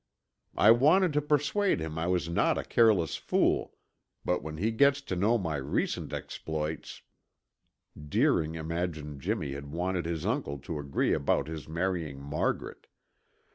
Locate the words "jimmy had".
9.21-9.67